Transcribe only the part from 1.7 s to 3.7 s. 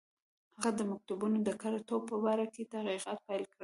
توب په باره کې تحقیقات پیل کړل.